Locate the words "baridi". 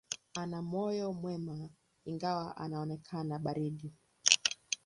3.43-3.89